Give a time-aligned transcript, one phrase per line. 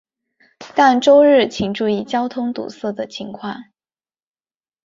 [0.75, 3.65] 但周日请注意交通堵塞情况。